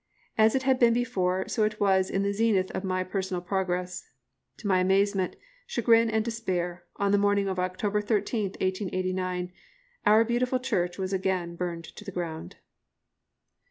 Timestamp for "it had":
0.55-0.79